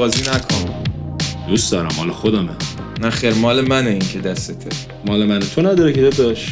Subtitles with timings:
[0.00, 0.84] بازی نکن.
[1.48, 2.50] دوست دارم مال خودمه.
[3.00, 4.68] نه خیر مال منه این که دستته.
[5.06, 5.46] مال منه.
[5.54, 6.46] تو نداره که داداش؟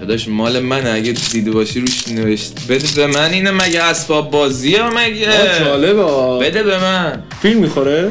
[0.00, 0.90] داداش مال منه.
[0.90, 2.52] اگه دیده باشی روش نوشت.
[2.68, 5.28] بده به من اینه مگه اسباب بازیه مگه؟
[5.60, 6.02] جالبه.
[6.38, 7.22] بده به من.
[7.42, 8.10] فیلم می‌خوره؟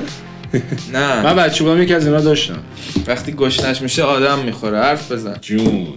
[0.94, 1.22] نه.
[1.26, 2.60] من بچه بودم یکی از اینا داشتم.
[3.08, 4.80] وقتی گشنش میشه آدم می‌خوره.
[4.80, 5.36] حرف بزن.
[5.42, 5.88] جون.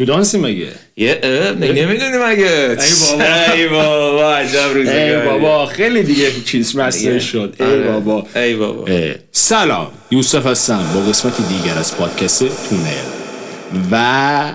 [0.00, 1.20] تو دانسی مگه یه
[1.60, 3.52] نمی‌دونی مگه؟ ای بابا.
[3.52, 4.98] ای بابا عجب روزگاری.
[4.98, 7.56] ای بابا خیلی دیگه چیز مستر شد.
[7.60, 7.82] ای آره.
[7.82, 8.26] بابا.
[8.36, 8.86] ای بابا.
[9.32, 10.90] سلام یوسف هستم.
[10.94, 13.04] با قسمت دیگر از پادکست تونل.
[13.90, 14.54] و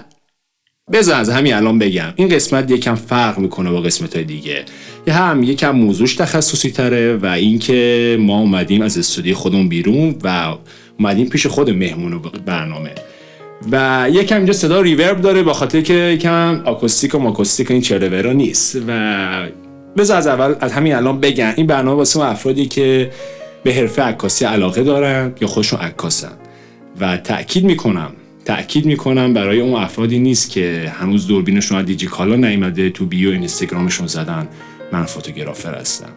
[0.93, 2.13] بذار از همین الان بگم.
[2.15, 4.65] این قسمت یکم فرق می‌کنه با قسمت های دیگه.
[5.07, 10.55] یه هم یکم موضوعش تخصصی تره و اینکه ما اومدیم از استودیو خودمون بیرون و
[10.99, 12.91] اومدیم پیش خود مهمون برنامه.
[13.71, 18.31] و یکم اینجا صدا ریورب داره با خاطر که یکم آکوستیک و ماکوستیک این چرورا
[18.33, 18.77] نیست.
[18.87, 19.49] و
[19.97, 21.53] بذار از اول از همین الان بگم.
[21.55, 23.11] این برنامه واسه افرادی که
[23.63, 26.31] به حرفه عکاسی علاقه دارن یا خودشون عکاسن.
[26.99, 28.11] و تاکید می‌کنم
[28.45, 33.29] تاکید می‌کنم برای اون افرادی نیست که هنوز دوربینشون از دیجی کالا نیومده تو بیو
[33.29, 34.47] اینستاگرامشون زدن.
[34.91, 36.09] من فوتوگرافر هستم.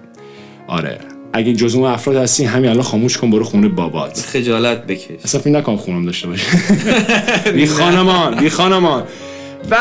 [0.66, 0.98] آره.
[1.32, 4.24] اگه جز اون افراد هستی همین الان خاموش کن برو خونه بابات.
[4.32, 5.04] خجالت بکش.
[5.24, 6.46] اصلا فکر نکنم خونم داشته باشه
[7.54, 9.02] بی خانمان بی خانمان.
[9.70, 9.76] و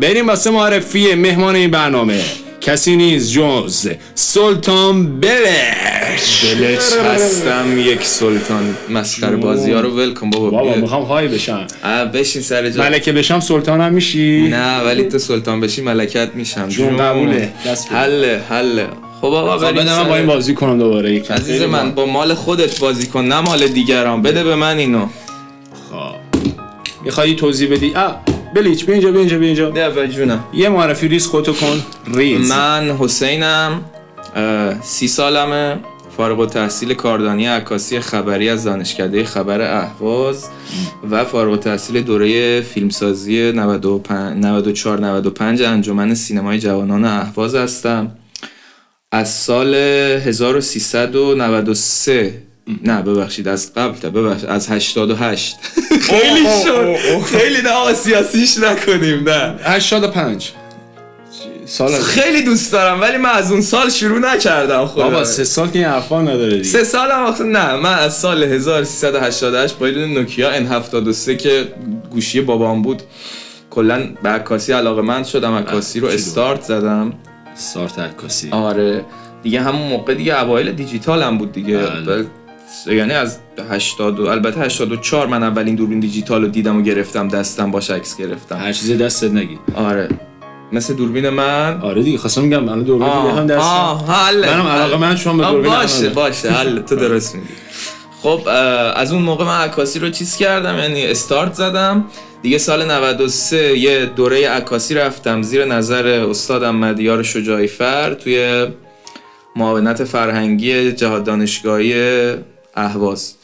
[0.00, 2.20] بریم واسه معرفی مهمان این برنامه.
[2.60, 6.44] کسی نیست جز سلطان بلش.
[6.44, 10.74] دلش هستم یک سلطان مسخره بازی ها رو ول کن بابا بابا.
[10.74, 11.66] می‌خوام های بشم.
[12.14, 12.82] بشین سر جا.
[12.82, 16.68] ملکه بشم سلطان هم میشی؟ نه ولی تو سلطان بشی ملکت میشم.
[16.68, 17.52] جون قبوله.
[17.90, 18.86] حله حله.
[19.20, 22.34] خب آقا بریم بده من با این بازی کنم دوباره یک عزیز من با مال
[22.34, 24.22] خودت بازی کن نه مال دیگران.
[24.22, 25.06] بده به من اینو.
[25.90, 26.14] خب.
[27.04, 28.08] میخوایی توضیح بدی؟ آ
[28.54, 29.70] بلیچ بیا اینجا بیا اینجا بیا اینجا.
[29.70, 30.44] ده به جونم.
[30.54, 31.82] یه معرفی ریز خودتو کن.
[32.14, 32.50] ریز.
[32.50, 33.80] من حسینم
[34.82, 35.76] سی سالمه.
[36.16, 40.48] فارغ التحصیل کاردانی عکاسی خبری از دانشکده خبر اهواز
[41.10, 48.10] و فارغ التحصیل دوره فیلمسازی 94 95 انجمن سینمای جوانان اهواز هستم.
[49.12, 52.42] از سال 1393
[52.84, 55.56] نه ببخشید از قبل تا ببخشید از 88
[56.10, 56.96] خیلی شد.
[57.24, 59.54] خیلی نه آقا سیاسیش نکنیم نه.
[59.64, 60.52] 85
[61.66, 65.04] سال خیلی دوست دارم ولی من از اون سال شروع نکردم خدا.
[65.04, 66.64] بابا سه سال که این حرفا نداره دیگه.
[66.64, 71.68] سه سالم آخه نه من از سال 1388 با یه دونه نوکیا N73 که
[72.10, 73.02] گوشی بابام بود
[73.70, 77.12] کلا به عکاسی علاقه من شدم عکاسی رو استارت زدم.
[77.60, 78.48] سارت عکاسی.
[78.50, 79.04] آره.
[79.42, 81.78] دیگه همون موقع دیگه اوایل دیجیتال هم بود دیگه.
[81.78, 82.00] بله.
[82.16, 82.24] بل-
[82.92, 83.38] یعنی از
[83.70, 88.16] 80 و البته 84 من اولین دوربین دیجیتال رو دیدم و گرفتم دستم باش عکس
[88.16, 88.56] گرفتم.
[88.56, 89.58] هر چیزی دستت نگی.
[89.74, 90.08] آره.
[90.72, 93.60] مثل دوربین من؟ آره دیگه خواستم میگم الان دوربین هم دستم.
[93.60, 94.56] آه حله.
[94.56, 96.08] منم علاقه من شما به دوربین باشه.
[96.08, 97.46] باشه حل تو درست میگی.
[98.22, 98.40] خب
[98.94, 102.04] از اون موقع من عکاسی رو چیز کردم یعنی استارت زدم.
[102.42, 108.66] دیگه سال 93 یه دوره عکاسی رفتم زیر نظر استادم مدیار شجاعی فر توی
[109.56, 111.94] معاونت فرهنگی جهاد دانشگاهی
[112.74, 113.34] اهواز.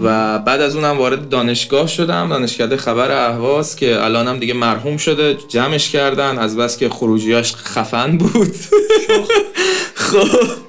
[0.00, 5.34] و بعد از اونم وارد دانشگاه شدم دانشکده خبر اهواز که الانم دیگه مرحوم شده
[5.48, 8.54] جمعش کردن از بس که خروجیاش خفن بود.
[9.94, 10.65] خب.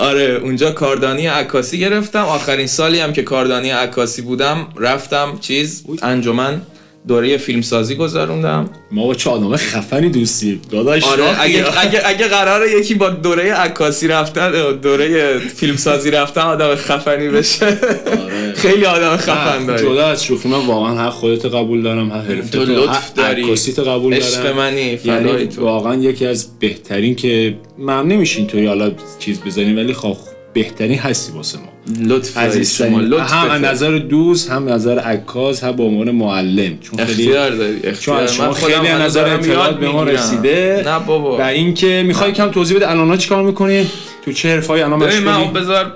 [0.00, 2.24] آره اونجا کاردانی عکاسی گرفتم.
[2.24, 6.62] آخرین سالی هم که کاردانی عکاسی بودم رفتم چیز؟ انجمن.
[7.08, 8.70] دوره فیلمسازی گذروندم.
[8.90, 11.40] ما با آدم خفنی دوستی داداش آره.
[11.42, 17.66] اگه, اگه, اگه قراره یکی با دوره عکاسی رفتن دوره فیلمسازی رفتن آدم خفنی بشه.
[17.66, 18.52] آره.
[18.62, 19.82] خیلی آدم خفن داری.
[19.82, 23.42] جدا از شوخی من واقعا هر خودت قبول دارم هر حرفت تو لطف داری.
[23.42, 24.26] عکاسیت قبول دارم.
[24.26, 25.64] عشق منی فدای یعنی تو.
[25.64, 30.16] واقعا یکی از بهترین که من نمیشین توی حالا چیز بزنیم ولی خب
[30.54, 31.77] بهترین هستی واسه ما.
[32.02, 33.62] لطف داری شما لطف هم از.
[33.62, 36.78] نظر دوست هم از نظر عکاس هم به عنوان معلم.
[36.80, 40.04] چون خیلی اختیار داری چون شما خیلی از نظر اطلاعات به ما.
[40.04, 40.82] رسیده.
[40.86, 41.38] نه بابا.
[41.38, 43.86] و اینکه می‌خوای کم توضیح بده الان چیکار می‌کنی؟
[44.24, 45.92] تو چه حرفایی الان ببین من مشغولی بذار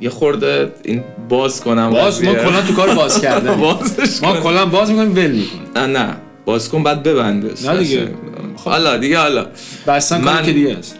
[0.00, 2.34] یه خورده این باز کنم باز؟ ما.
[2.34, 3.80] کلا تو کار باز کردن ما.
[4.42, 5.60] کلا باز می‌کنیم ول می‌کنیم.
[5.76, 6.16] نه نه.
[6.44, 8.08] باز کن بعد ببندش نه دیگه.
[8.56, 8.70] خب.
[8.70, 9.46] حالا دیگه حالا.
[9.86, 10.98] بستن من- که دیگه است.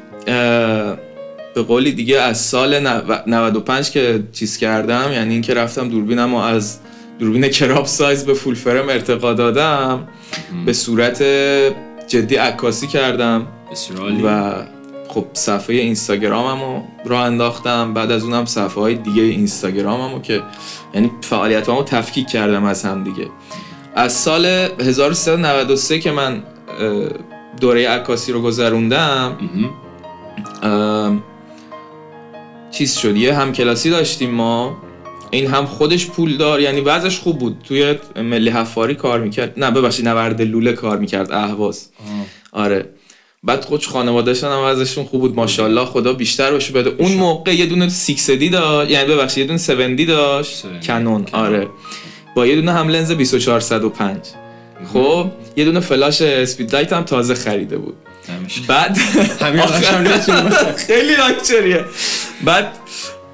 [1.57, 6.39] به قولی دیگه از سال نو- 95 که چیز کردم یعنی اینکه رفتم دوربینم و
[6.39, 6.79] از
[7.19, 10.09] دوربین کراب سایز به فول فرم ارتقا دادم.
[10.67, 11.23] به صورت
[12.09, 13.47] جدی عکاسی کردم.
[14.25, 14.55] و
[15.09, 17.95] خب صفحه اینستاگرامم رو راه انداختم.
[17.95, 20.43] بعد از اونم صفحه های دیگه اینستاگرامم رو که
[20.95, 23.29] یعنی فعالیت رو تفکیک کردم از هم دیگه.
[23.95, 26.43] از سال 1393 که من
[27.61, 29.37] دوره عکاسی رو گذروندم
[32.71, 33.17] چیز شد.
[33.17, 34.77] یه همکلاسی داشتیم ما.
[35.31, 37.57] این هم خودش پولدار یعنی وضعش خوب بود.
[37.69, 39.53] توی ملی حفاری کار می‌کرد.
[39.57, 41.33] نه ببخشید نورد لوله کار می‌کرد.
[41.33, 41.89] اهواز.
[42.53, 42.89] آره.
[43.45, 45.35] بعد خودش خانوادهشون هم وضعشون خوب بود.
[45.35, 46.93] ماشاءالله خدا بیشتر باشه بده.
[46.99, 48.91] اون موقع یه دونه 6 دی داشت.
[48.91, 50.63] یعنی ببخشید یه دونه 7 دی داشت.
[50.83, 50.87] 7D.
[50.87, 51.69] کنون آره.
[52.37, 54.17] با یه دونه هم لنز 2405
[54.93, 55.27] خب
[55.57, 57.97] یه دونه فلاش اسپید لایت هم تازه خریده بود.
[58.69, 58.99] بعد
[59.41, 59.61] همین
[60.29, 60.51] هم
[60.87, 61.85] خیلی لاکچریه
[62.45, 62.73] بعد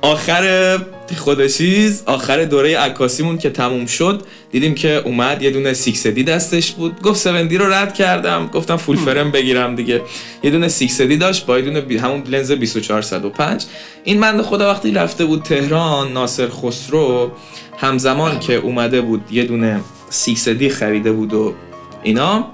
[0.02, 0.78] آخر
[1.18, 6.24] خود چیز آخر دوره عکاسیمون که تموم شد دیدیم که اومد یه دونه 6 دی
[6.24, 7.02] دستش بود.
[7.02, 8.46] گفت 7 دی رو رد کردم.
[8.46, 10.02] گفتم فول فرم بگیرم دیگه.
[10.42, 13.64] یه دونه 6 دی داشت با یه دونه بی- همون لنز 2405
[14.04, 17.30] این بنده خدا وقتی رفته بود تهران ناصر خسرو
[17.78, 21.54] همزمان که اومده بود یه دونه 6 دی خریده بود و
[22.02, 22.46] اینا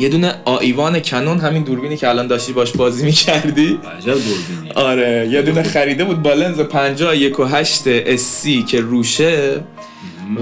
[0.00, 3.78] یه دونه آیوان کنون همین دوربینی که الان داشتی باش بازی می‌کردی.
[3.98, 4.70] عجب دوربینی.
[4.74, 9.60] آره یه دونه خریده بود با لنز 50 یک و هشت SC که روشه.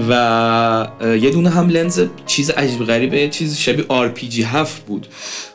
[0.09, 5.07] و یه دونه هم لنز چیز عجیب غریبه چیز شبیه RPG 7 بود.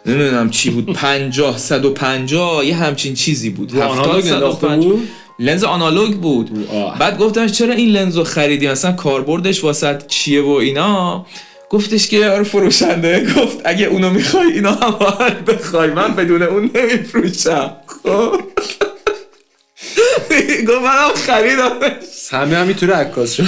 [0.07, 0.93] نمی‌دونم چی بود.
[0.97, 3.73] 50 150 یه همچین چیزی بود.
[3.73, 4.93] رو آنالوگ انداخته 150.
[4.93, 5.09] بود؟
[5.39, 6.67] لنز آنالوگ بود.
[6.73, 6.99] آه.
[6.99, 11.27] بعد گفتمش چرا این لنز رو خریدی؟ مثلا کاربردش واسه چیه و اینا؟
[11.71, 13.35] گفتش که یارو فروشنده.
[13.35, 15.91] گفت اگه اونو می‌خوای اینا هم باید بخوای.
[15.91, 17.77] من بدون اون نمیفروشم.
[17.87, 18.41] خب.
[20.69, 21.93] گفت منم خریدمش.
[22.31, 23.47] همه هم می‌تونه عکاس شد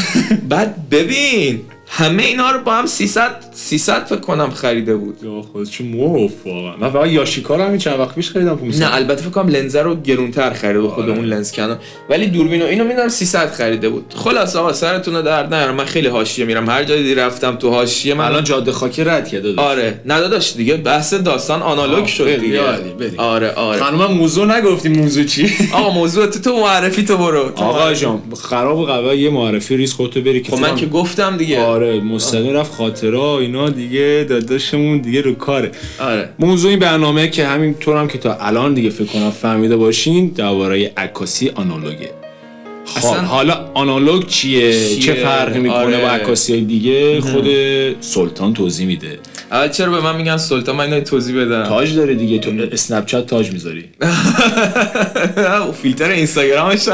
[0.48, 5.18] بعد ببین همه اینا رو با هم 300 300 فکر کنم خریده بود.
[5.22, 6.76] یا خودشون موف واقعا.
[6.76, 9.76] من فقط یاشیکا رو همین چند وقت پیش خریدم 500 نه البته فکر کنم لنز
[9.76, 11.12] رو گرونتر خریده خود آره.
[11.16, 11.76] اون لنز کنون
[12.10, 14.14] ولی دوربین و اینو می‌دونم 300 خریده بود.
[14.16, 16.70] خلاص آقا سرتون رو درد نیارم من خیلی حاشیه میرم.
[16.70, 20.00] هر جایی رفتم تو حاشیه من الان جاده خاکی رد کرده آره.
[20.06, 22.62] نداداش دیگه بحث داستان آنالوگ شد دیگه.
[22.98, 23.14] بریم.
[23.18, 23.78] آره آره.
[23.80, 27.50] خانم موضوع نگفتیم موضوع چی؟ آقا موضوع تو تو معرفی تو برو.
[27.50, 27.92] تو آقا.
[27.94, 31.62] جان خراب و قبل یه معرفی ریز خودتو بری که خب من که گفتم دیگه.
[31.62, 35.70] آره مستقیم رفت خاطره اینا دیگه داداشمون دیگه رو کاره.
[36.00, 36.28] آره.
[36.38, 40.28] موضوع این برنامه که همین طور هم که تا الان دیگه فکر کنم فهمیده باشین
[40.28, 42.10] درباره عکاسی آنالوگه.
[42.84, 42.96] خب.
[42.98, 46.00] اصلا- حالا آنالوگ چیه, چیه؟ چه فرقی می‌کنه آره.
[46.00, 47.46] با عکاسی دیگه خود
[48.00, 49.18] سلطان توضیح میده.
[49.72, 51.64] چرا به من میگن سلطان؟ من اینو توضیح بدم.
[51.64, 53.84] تاج داره دیگه تو اسنپ چت تاج می‌ذاری.
[55.82, 56.88] فیلتر اینستاگرامش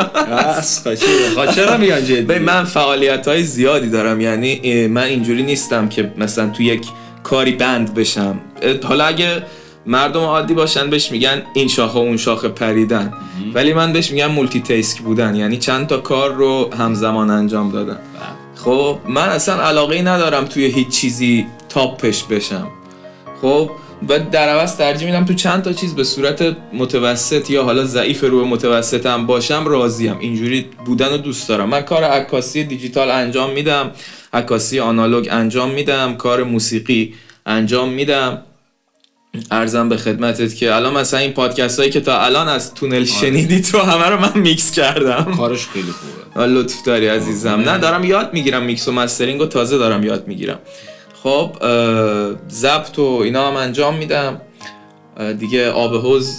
[1.35, 4.21] خاچه چرا میگن جدی؟ من فعالیت های زیادی دارم.
[4.21, 6.87] یعنی من اینجوری نیستم که مثلا تو یک
[7.23, 8.41] کاری بند بشم.
[8.85, 9.43] حالا اگه
[9.87, 13.13] مردم عادی باشن بهش میگن این شاخه اون شاخه پریدن.
[13.55, 15.35] ولی من بهش میگم مولتی تیسک بودن.
[15.35, 17.99] یعنی چند تا کار رو همزمان انجام دادن.
[18.65, 22.69] خب من اصلا علاقه ای ندارم توی هیچ چیزی top ش بشم.
[23.43, 23.71] خب
[24.09, 28.25] و در عوض ترجیح میدم تو چند تا چیز به صورت متوسط یا حالا ضعیف
[28.25, 30.19] رو به متوسط هم باشم راضیم.
[30.19, 31.69] اینجوری بودن رو دوست دارم.
[31.69, 33.91] من کار عکاسی دیجیتال انجام میدم
[34.33, 37.15] عکاسی آنالوگ انجام میدم کار موسیقی
[37.47, 38.43] انجام میدم.
[39.51, 43.61] عرضم به خدمتت که الان مثلا این پادکست هایی که تا الان از تونل شنیدی
[43.61, 45.35] تو همه رو من میکس کردم.
[45.37, 46.47] کارش خیلی خوبه.
[46.47, 47.51] لطف داری عزیزم.
[47.51, 50.59] نه دارم یاد می‌گیرم میکس و mastering و تازه دارم یاد می‌گیرم.
[51.23, 51.57] خب
[52.51, 54.41] ضبط و اینا هم انجام میدم.
[55.39, 56.37] دیگه آب حوز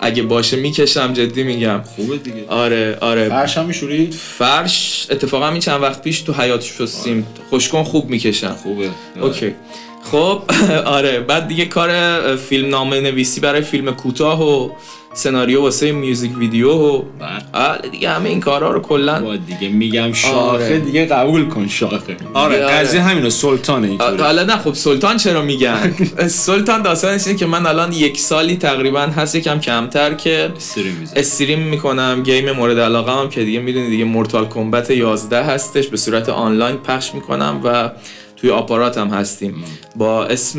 [0.00, 1.82] اگه باشه می‌کشم جدی میگم.
[1.82, 2.44] خوبه دیگه.
[2.48, 3.28] آره آره.
[3.28, 7.26] فرش هم میشوری؟ فرش اتفاقا این چند وقت پیش تو حیات شستیم.
[7.50, 8.56] خوشکن خوب می‌کشم.
[8.62, 8.90] خوبه.
[9.20, 9.54] اوکی.
[10.12, 10.42] خب
[10.96, 11.90] آره بعد دیگه کار
[12.36, 14.70] فیلم نامه نویسی برای فیلم کوتاه و
[15.14, 17.02] سناریو واسه میوزیک ویدیو و
[17.52, 20.78] آره دیگه همه این کارا رو کلا با دیگه میگم شاخه آره.
[20.78, 21.96] دیگه قبول کن شاخه.
[22.34, 22.74] آره آره.
[22.74, 24.22] قضیه همینه سلطانه اینطوری.
[24.22, 25.94] حالا نه خب سلطان چرا میگن؟
[26.28, 30.52] سلطان داستانش اینه که من الان یک سالی تقریبا هست یکم کمتر که
[31.16, 35.96] استریم می‌کنم گیم مورد علاقه هم که دیگه می‌دونی دیگه مورتال کمبت 11 هستش به
[35.96, 37.90] صورت آنلاین پخش می‌کنم و
[38.42, 39.54] توی آپارات هم هستیم.
[39.96, 40.58] با اسم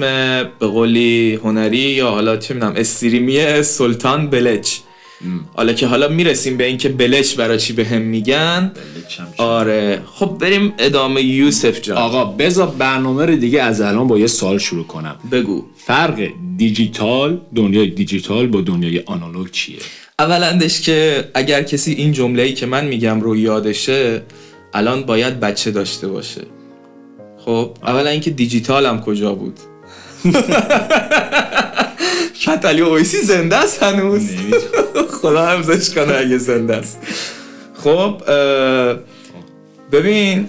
[0.59, 4.77] به قولی هنری یا حالا چه می‌دونم استریمی سلطان بلچ.
[5.53, 8.71] حالا که حالا می‌رسیم به اینکه بلچ برای چی به هم میگن.
[9.37, 10.01] آره.
[10.13, 11.97] خب بریم ادامه یوسف جان.
[11.97, 15.15] آقا بذار برنامه رو دیگه از الان با یه سال شروع کنم.
[15.31, 15.65] بگو.
[15.77, 19.77] فرق دیجیتال دنیای دیجیتال با دنیای آنالوگ چیه؟
[20.19, 24.21] اولندش که اگر کسی این جمله ای که من میگم رو یادشه
[24.73, 26.41] الان باید بچه داشته باشه.
[27.45, 29.59] خب اولا اینکه دیجیتال هم کجا بود
[32.33, 34.21] شاید علی اویسی زنده است هنوز
[35.21, 36.99] خدا حفظش کنه اگه زنده است
[37.83, 38.21] خب
[39.91, 40.47] ببین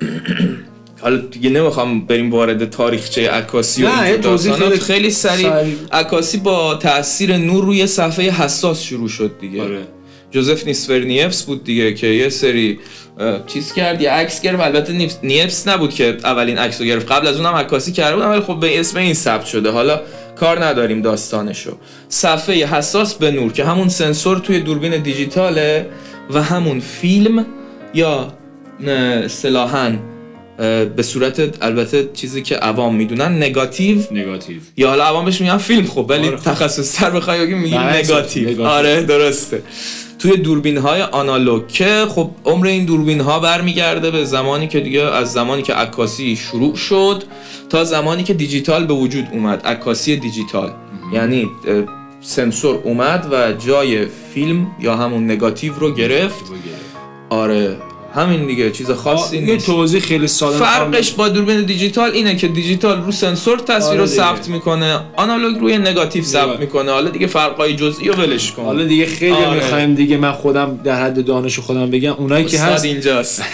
[1.02, 4.82] حالا دیگه نمی‌خوام بریم وارد تاریخچه عکاسی و داستانات.
[4.82, 5.50] خیلی سریع.
[5.92, 9.86] عکاسی با تاثیر نور روی صفحه حساس شروع شد دیگه آره.
[10.30, 12.78] جوزف نیسفرنیفس بود دیگه که یه سری
[13.46, 14.60] چیز کرد یه عکس گرفت.
[14.62, 17.12] البته نیف- نیفس نبود که اولین عکس رو گرفت.
[17.12, 19.70] قبل از اونم عکاسی کرده بود ولی خب به اسم این ثبت شده.
[19.70, 20.00] حالا
[20.36, 21.76] کار نداریم داستانشو.
[22.08, 25.86] صفحه حساس به نور که همون سنسور توی دوربین دیجیتاله
[26.30, 27.46] و همون فیلم
[27.94, 28.32] یا
[28.86, 29.28] اه،
[30.96, 33.98] به صورت البته چیزی که عوام می‌دونن نگاتیو.
[34.10, 34.56] نگاتیو.
[34.76, 36.36] یا حالا عوام بهش میگن فیلم خب ولی آره،.
[36.36, 38.62] تخصص تر بخوای بگیم میگیم بله، نگاتیو.
[38.62, 39.62] آره درسته.
[40.18, 45.02] توی دوربین های آنالوگ که خب عمر این دوربین ها برمیگرده به زمانی که دیگه
[45.02, 47.22] از زمانی که عکاسی شروع شد
[47.70, 49.66] تا زمانی که دیجیتال به وجود اومد.
[49.66, 50.72] عکاسی دیجیتال.
[51.12, 51.48] یعنی
[52.20, 56.44] سنسور اومد و جای فیلم یا همون نگاتیو رو گرفت.
[57.30, 57.76] آره.
[58.14, 59.66] همین دیگه چیز خاصی یه نیست.
[59.66, 64.06] توضیح خیلی ساده فرقش با دوربین دیجیتال اینه که دیجیتال رو سنسور تصویر آره رو.
[64.06, 66.60] ثبت می‌کنه آنالوگ روی نگاتیو ثبت.
[66.60, 66.90] می‌کنه.
[66.90, 68.62] حالا دیگه فرقای جزئی رو ولش کن.
[68.62, 69.54] حالا دیگه خیلی آره.
[69.54, 73.42] می‌خوایم دیگه من خودم در حد دانش خودم بگم اونایی که هست اینجاست.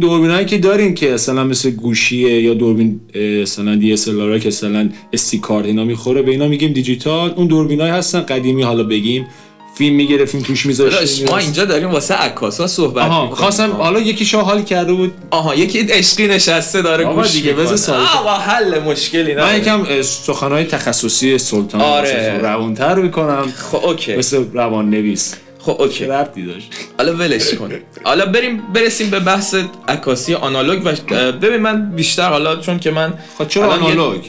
[0.00, 3.00] دوربینایی که دارین که مثلا مثل گوشیه یا دوربین
[3.42, 7.30] مثلا دی اس که مثلا استی کارت اینا می‌خوره به اینا میگیم دیجیتال.
[7.36, 9.26] اون دوربینای هستن قدیمی حالا بگیم.
[9.74, 13.40] فیلم می‌گرفتیم توش میذاشتیم ما اینجا داریم واسه عکاسا صحبت آها می‌کنیم.
[13.42, 15.14] خواستم حالا یکی شاه حال کرده بود.
[15.30, 18.16] آها یکی عشقی نشسته داره آقا گوش دیگه، ساکت.
[18.16, 19.58] آقا حل مشکلی من نداره.
[19.58, 22.38] یکم سخنهای تخصصی سلطان آره.
[22.42, 23.52] روانتر می‌کنم.
[23.72, 24.16] خب اوکی.
[24.16, 26.04] مثل روان نویس خب اوکی.
[26.04, 27.72] ربطی داشت؟ حالا ولش کن.
[28.04, 29.54] حالا بریم برسیم به بحث
[29.88, 34.20] عکاسی آنالوگ و ببین من بیشتر حالا چون که من خب چرا آنالوگ؟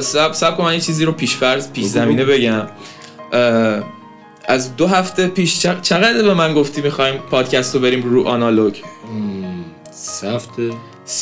[0.00, 2.24] سب سب کن من یه چیزی رو پیش فرض پیش زمینه.
[2.24, 2.66] بگم.
[4.44, 8.74] از دو هفته پیش چق- چقدر به من گفتی می‌خوایم پادکست رو بریم رو آنالوگ؟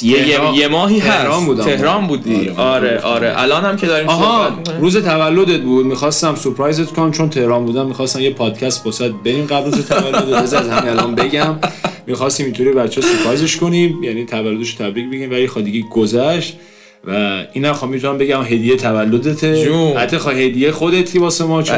[0.02, 1.18] یه, تهران- یه, یه ماهی هست.
[1.18, 1.64] تهران بودم.
[1.64, 2.48] تهران بودی.
[2.48, 3.00] آره، آره آره.
[3.00, 4.50] آره, الان هم که داریم آها.
[4.80, 5.86] روز تولدت بود.
[5.86, 7.86] می‌خواستم سورپرایزت کنم چون تهران بودم.
[7.86, 10.54] می‌خواستم یه پادکست بسات بریم قبل روز تولدت.
[10.54, 11.58] از همین الان بگم.
[12.06, 14.02] می‌خواستیم اینطوری بچه سورپرایزش کنیم.
[14.02, 15.30] یعنی تولدش تبریک بگیم.
[15.30, 16.56] ولی خب دیگه گذشت
[17.04, 19.54] و اینم خب می‌تونم بگم هدیه تولدته.
[19.96, 21.62] حتی خب هدیه خودتی واسه ما.
[21.62, 21.76] چون.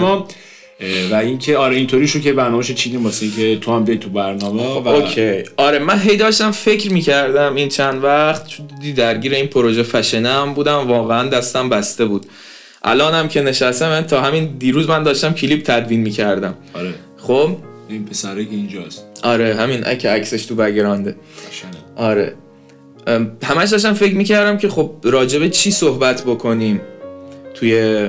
[0.00, 0.26] ما.
[1.10, 4.62] و اینکه آره اینطوری شو که برنامه‌شو چیدیم واسه اینکه تو هم بیای تو برنامه.
[4.62, 5.42] و اوکی.
[5.56, 8.44] آره من هی داشتم فکر می‌کردم این چند وقت
[8.96, 12.26] درگیر این پروژه فشنه هم بودم واقعا دستم بسته بود.
[12.82, 16.54] الانم که نشستم من تا همین دیروز من داشتم کلیپ تدوین می‌کردم.
[16.74, 16.94] آره.
[17.16, 17.56] خب؟
[17.88, 19.04] این پسره که اینجاست.
[19.22, 21.16] آره همین که عکسش تو بگرانده.
[21.96, 22.34] آره.
[23.44, 26.80] همش داشتم فکر می‌کردم که خب راجبه چی صحبت بکنیم
[27.54, 28.08] توی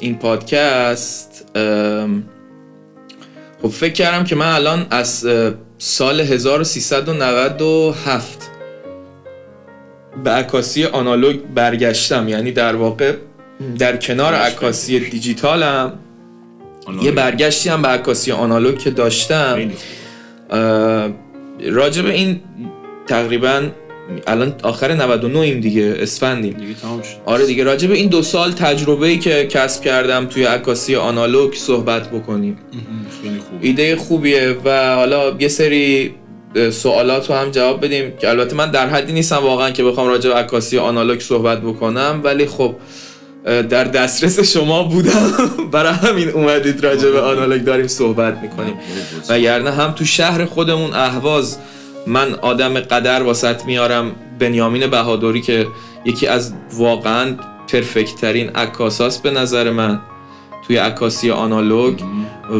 [0.00, 1.44] این پادکست
[3.62, 5.26] خب فکر کردم که من الان از
[5.78, 8.50] سال 1397
[10.24, 12.28] به عکاسی آنالوگ برگشتم.
[12.28, 13.12] یعنی در واقع
[13.78, 15.92] در کنار عکاسی دیجیتالم
[17.02, 19.70] یه برگشتی هم به عکاسی آنالوگ که داشتم.
[22.02, 22.40] به این
[23.06, 23.62] تقریبا
[24.26, 26.52] الان آخر 99 ایم دیگه اسفندیم.
[26.52, 27.16] دیگه تمام شد.
[27.26, 31.54] آره دیگه راجع به این دو سال تجربه ای که کسب کردم توی عکاسی آنالوگ
[31.54, 32.58] صحبت بکنیم.
[33.22, 33.58] خیلی خوب.
[33.60, 36.14] ایده خوبیه و حالا یه سری
[36.70, 38.12] سوالات رو هم جواب بدیم.
[38.16, 42.20] که البته من در حدی نیستم واقعا که بخوام راجع به عکاسی آنالوگ صحبت بکنم
[42.24, 42.74] ولی خب
[43.44, 45.32] در دسترس شما بودم.
[45.72, 48.74] برای همین اومدید راجع به آنالوگ داریم صحبت می‌کنیم.
[49.28, 51.58] وگرنه هم تو شهر خودمون اهواز
[52.08, 54.16] من آدم قدر واسط میارم.
[54.38, 55.66] بنیامین بهادری که
[56.04, 57.36] یکی از واقعا
[57.72, 60.00] پرفکت ترین عکاساست به نظر من
[60.66, 62.00] توی عکاسی آنالوگ.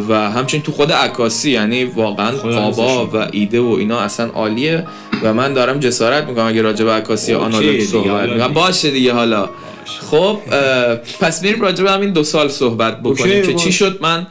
[0.09, 3.07] و همچنین تو خود عکاسی یعنی واقعا قابا.
[3.07, 4.87] و ایده و اینا اصلا عالیه.
[5.23, 8.52] و من دارم جسارت می‌کنم اگه راجع به عکاسی آنالوگ صحبت می‌کنم.
[8.52, 9.50] باشه دیگه حالا.
[10.11, 10.38] خب
[11.21, 13.55] پس میریم راجع به همین دو سال صحبت بکنیم که.
[13.55, 14.26] چی شد؟ من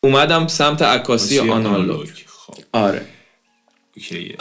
[0.00, 2.54] اومدم سمت عکاسی عکاسی آنالوگ خب.
[2.72, 3.02] آره.
[3.96, 4.34] اوکیه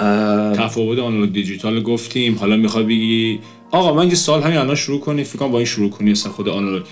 [0.58, 3.40] تفاوت آنالوگ دیجیتال گفتیم حالا می‌خوای بگی؟
[3.72, 6.32] آقا من که سال همین الان شروع کنیم فکر کنم با این شروع کنی اصلا
[6.32, 6.84] خود آنالوگ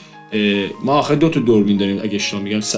[0.84, 2.76] ما آخر دو تا دوربین داریم اگه اشتباه میگم س-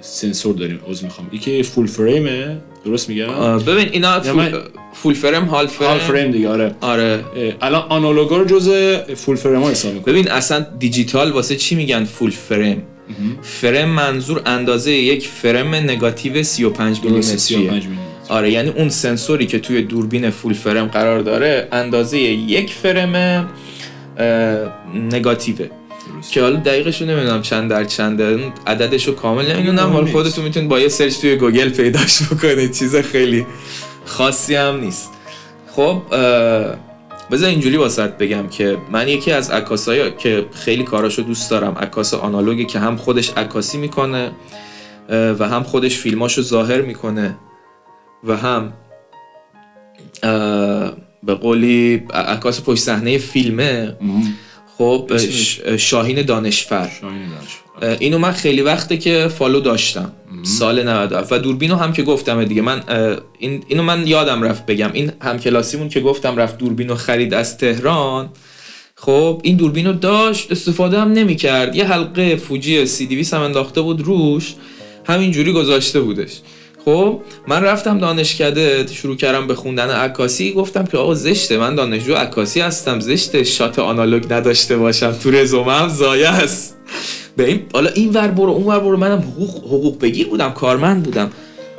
[0.00, 1.28] سنسور داریم عذر می‌خوام.
[1.32, 4.52] یکی فول فریمه درست میگم؟ ببین اینا فول, من-
[4.92, 6.74] full frame half frame half frame دیگه آره.
[6.80, 7.24] آره.
[7.60, 12.04] الان آنالوگا رو جزء full frame ها حساب می‌کنه ببین اصلا دیجیتال واسه چی میگن
[12.04, 12.82] full frame
[13.42, 19.46] فریم منظور اندازه یک فریم نگاتیو 35 درسته میلیمتریه 35 میلیمتر آره یعنی اون سنسوری
[19.46, 23.46] که توی دوربین full frame قرار داره اندازه یک فریم اه،
[24.94, 25.66] نگاتیوه.
[26.30, 30.06] که حالا دقیقش رو نمی‌دونم چند در چنده عددش رو کامل نمی‌دونم حالا.
[30.06, 33.46] خودتون می‌تونید با یه search توی گوگل پیداش بکنید چیز خیلی
[34.04, 35.10] خاصی هم نیست
[35.76, 36.02] خب
[37.30, 42.14] بذار اینجوری واسط بگم که من یکی از عکاسایی که خیلی کاراشو دوست دارم عکاس
[42.14, 44.30] آنالوگی که هم خودش عکاسی می‌کنه
[45.08, 47.36] و هم خودش فیلماشو ظاهر می‌کنه
[48.24, 48.72] و هم
[51.22, 53.96] به قولی عکاس پشت صحنه فیلمه.
[54.78, 55.10] خب
[55.76, 56.90] شاهین دانشفر
[58.00, 60.12] اینو من خیلی وقته که فالو داشتم.
[60.42, 62.62] سال 97 و دوربینو هم که گفتم دیگه.
[62.62, 62.82] من
[63.38, 64.90] این اینو من یادم رفت بگم.
[64.92, 68.28] این همکلاسیمون که گفتم رفت دوربینو خرید از تهران.
[68.94, 71.76] خب این دوربینو داشت استفاده هم نمی‌کرد.
[71.76, 74.54] یه حلقه فوجی سی دیویس هم انداخته بود روش.
[75.06, 76.40] همینجوری گذاشته بودش.
[76.88, 82.14] خب من رفتم دانشکده شروع کردم به خوندن عکاسی گفتم که آقا زشته من دانشجو
[82.14, 86.76] عکاسی هستم زشته شات آنالوگ نداشته باشم تو رزومه هم زایه است.
[87.36, 91.02] به این حالا این ور برو اون ور برو منم حقوق حقوق بگیر بودم کارمند
[91.02, 91.30] بودم.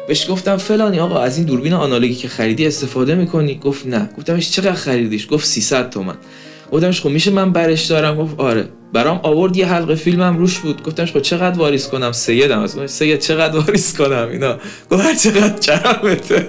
[0.08, 4.10] بهش گفتم فلانی آقا از این دوربین آنالوگی که خریدی استفاده می‌کنی؟ گفت نه.
[4.18, 6.16] گفتمش چقدر خریدیش؟ گفت 300 تومن.
[6.72, 8.66] گفتمش خب میشه من برش دارم؟ گفت آره.
[8.94, 10.84] برام آورد یه حلقه فیلمم روش بود.
[10.84, 14.58] گفتمش خب چقدر واریس کنم؟ سیدم از سید چقدر واریس کنم اینا؟
[14.92, 16.48] گفت هر چقدر چرمته.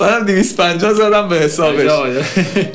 [0.00, 1.90] منم 250 زدم به حسابش.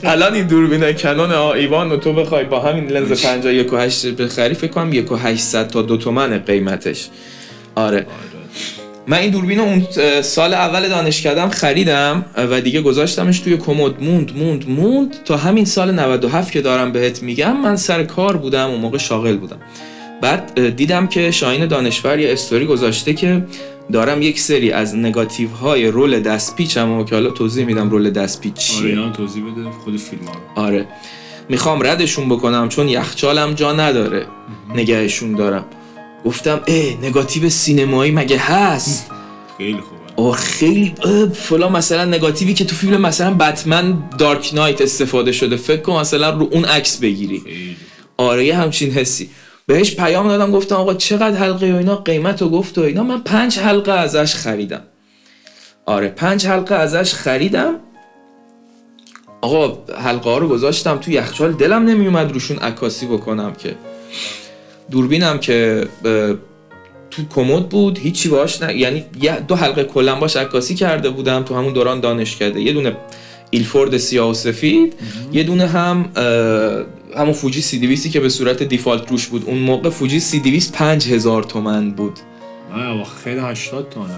[0.03, 4.53] الان این دوربین کنون ایوان و تو بخوای با همین لنز 51 و 8 بخری
[4.53, 7.09] فکر کنم 1 و 800 تا 2 تومن قیمتش.
[7.75, 8.05] آره.
[9.09, 9.85] من این دوربین اون
[10.21, 14.03] سال اول دانشکدم خریدم و دیگه گذاشتمش توی کمد.
[14.03, 15.23] موند موند موند.
[15.25, 19.37] تا همین سال 97 که دارم بهت میگم من سر کار بودم و موقع شاغل
[19.37, 19.57] بودم.
[20.21, 23.45] بعد دیدم که شاین دانشور یه استوری گذاشته که
[23.91, 28.41] دارم یک سری از نگاتیو های رول دست پیچم که حالا توضیح میدم رول دست
[28.41, 28.99] پیچ چیه.
[28.99, 30.21] آره توضیح بده خود فیلم
[30.55, 30.87] آره.
[31.49, 34.25] می‌خوام ردشون بکنم چون یخچالم جا نداره.
[34.75, 35.65] نگهشون دارم.
[36.25, 39.11] گفتم اه نگاتیو سینمایی مگه هست؟
[39.57, 39.99] خیلی خوبه.
[40.15, 40.95] آه خیلی
[41.33, 45.55] فلا مثلا نگاتیوی که تو فیلم مثلا بتمن دارک نایت استفاده شده.
[45.57, 47.39] فکر کن مثلا رو اون عکس بگیری.
[47.39, 47.75] خیلی.
[48.17, 49.29] آره یه همچین حسی.
[49.65, 53.03] بهش پیام دادم گفتم آقا چقدر حلقه و اینا؟ قیمت و گفت و اینا.
[53.03, 54.81] من پنج حلقه ازش خریدم.
[55.85, 57.75] آره پنج حلقه ازش خریدم.
[59.41, 61.53] آقا حلقه ها رو گذاشتم تو یخچال.
[61.53, 63.75] دلم نمیومد روشون عکاسی بکنم که.
[64.91, 65.87] دوربینم که
[67.11, 69.05] تو کمد بود هیچی باش نه یعنی
[69.47, 72.97] دو حلقه کلا باش عکاسی کرده بودم تو همون دوران دانشکده یه دونه
[73.49, 74.93] ایلفورد سیاه و سفید
[75.33, 76.09] یه دونه هم
[77.17, 79.43] همون فوجی سی دیویسی که به صورت دیفالت روش بود.
[79.45, 82.19] اون موقع فوجی سی دیویس پنج هزار تومن بود.
[82.75, 84.09] نه خیلی 80 تومن.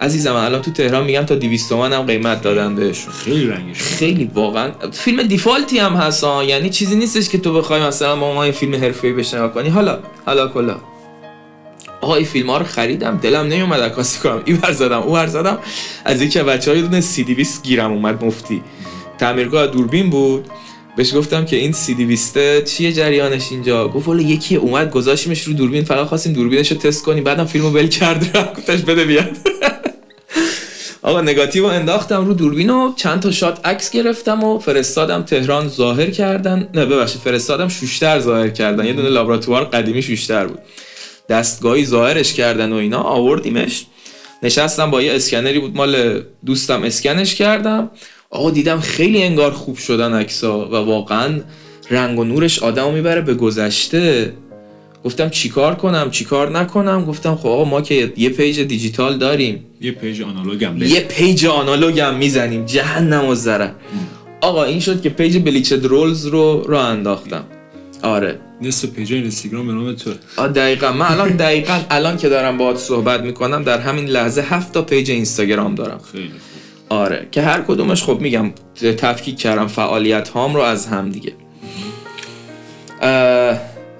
[0.00, 3.12] عزیزم الان تو تهران میگم تا 200 تومن هم قیمت دادن بهشون.
[3.12, 4.70] خیلی رنگش خیلی واقعا.
[4.92, 8.74] فیلم دیفالتی هم هست یعنی چیزی نیستش که تو بخوای مثلا ما, ما این فیلم
[8.74, 9.68] حرفه‌ای بشنوا کنی.
[9.68, 10.76] حالا حالا کلا.
[12.00, 13.18] آقا این فیلم ها رو خریدم.
[13.22, 14.42] دلم نمیومد عکاسی کنم.
[14.44, 15.58] این ور زدم اون ور زدم.
[16.04, 18.62] از یکی بچه های دونه سی دیویس گیرم اومد مفتی.
[19.18, 20.46] تعمیرگاه دوربین بود.
[20.96, 25.52] بهش گفتم که این سی دیویسته چیه جریانش اینجا؟ گفت والا یکی اومد گذاشتیمش رو
[25.52, 27.24] دوربین فقط خواستیم دوربینش رو تست کنیم.
[27.24, 29.30] بعدم فیلمو ول کرد رفت گفتش بده بیاد.
[31.02, 36.10] آقا نگاتیو انداختم رو دوربین و چند تا shot عکس گرفتم و فرستادم تهران ظاهر
[36.10, 36.68] کردن.
[36.74, 38.86] نه ببخشید فرستادم شوشتر ظاهر کردن.
[38.86, 40.58] یه دونه لابراتوار قدیمی شوشتر بود.
[41.28, 43.86] دستگاهی ظاهرش کردن و اینا آوردیمش.
[44.42, 47.90] نشستم با یه اسکنری بود مال دوستم اسکنش کردم.
[48.36, 51.40] آقا دیدم خیلی انگار خوب شدن عکسا و واقعا
[51.90, 54.32] رنگ و نورش آدمو می‌بره به گذشته.
[55.04, 59.64] گفتم چیکار کنم؟ چیکار نکنم؟ گفتم خب آقا ما که یه page دیجیتال داریم.
[59.80, 62.66] یه page آنالوگ هم یه page آنالوگ هم می‌زنیم.
[62.66, 63.70] جهنم و ضرر
[64.40, 67.44] آقا این شد که page Bleached Rolls رو رو انداختم.
[68.02, 68.38] آره.
[68.62, 70.10] نصف page اینستاگرام به نام تو.
[70.48, 70.92] دقیقا.
[70.92, 75.10] من الان دقیقا الان که دارم باهات صحبت می‌کنم در همین لحظه هفت تا page
[75.10, 76.00] اینستاگرام دارم.
[76.12, 76.30] خیلی
[76.88, 78.50] آره که هر کدومش خب میگم
[78.98, 81.32] تفکیک کردم فعالیت هام رو از هم دیگه.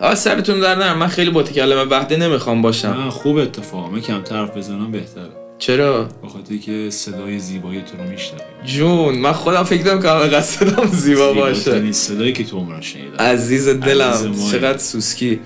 [0.01, 2.89] آه سرتون درد نیارم من خیلی متکلم وحده نمی‌خوام باشم.
[2.89, 5.31] نه خوب اتفاقا من کم حرف بزنم بهتره.
[5.59, 8.47] چرا؟ با خاطر که صدای زیبایی تو رو میشنویم.
[8.65, 11.93] جون من خودم فکر کنم که همه صدام زیبا باشه.
[11.93, 13.25] صدایی که تو عمران شنیدم.
[13.25, 15.41] عزیز دلم چقدر سوسکی.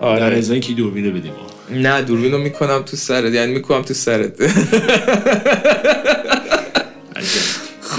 [0.00, 0.20] آره, آره.
[0.20, 1.32] در ازای که دوربینه بدیم؟
[1.70, 4.32] نه دوربین رو می‌کنم تو سرت یعنی می‌کنم تو سرت.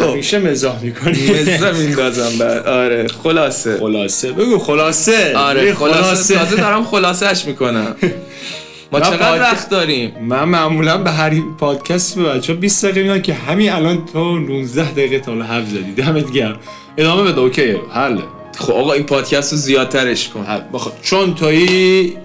[0.03, 1.31] همیشه مزاح می‌کنی.
[1.31, 3.77] مزاح میندازم بعد آره خلاصه.
[3.77, 4.31] خلاصه.
[4.31, 5.37] بگو خلاصه.
[5.37, 6.35] آره خلاصه.
[6.35, 7.95] تازه دارم خلاصهش می‌کنم.
[8.91, 13.33] ما چقدر وقت داریم؟ من معمولا به هر پادکست به بچه 20 دقیقه میدن که
[13.33, 15.91] همین الان تو 19 دقیقه تا حرف زدی.
[15.97, 16.59] دمت گرم.
[16.97, 18.21] ادامه بده اوکی حله
[18.57, 20.45] خب آقا این پادکست رو زیادترش کن.
[20.73, 22.17] بخواد چون تویی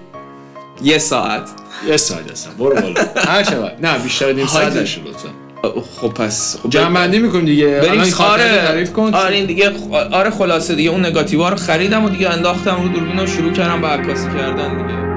[0.83, 1.49] یه ساعت.
[1.87, 2.51] یه ساعت هستم.
[2.59, 3.01] برو بالا.
[3.15, 5.29] هر نه بیشتر نیم ساعت نشه لطفا.
[6.01, 7.67] خب پس خب جمع می‌کنیم دیگه.
[7.67, 9.13] بریم آره تعریف کن.
[9.13, 9.71] آره این دیگه
[10.11, 13.81] آره خلاصه دیگه اون نگاتیوا رو خریدم و دیگه انداختم رو دوربین و شروع کردم
[13.81, 15.12] به عکاسی کردن دیگه.